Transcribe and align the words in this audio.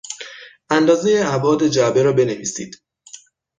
اندازهی 0.69 1.17
ابعاد 1.19 1.67
جعبه 1.67 2.03
را 2.03 2.13
بنویسید. 2.13 2.81